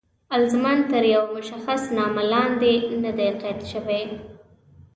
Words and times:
الزاماً 0.35 0.87
تر 0.91 1.03
یوه 1.13 1.29
مشخص 1.37 1.81
نامه 1.97 2.23
لاندې 2.31 2.73
نه 3.03 3.11
دي 3.17 3.29
قید 3.41 3.59
شوي. 3.71 4.03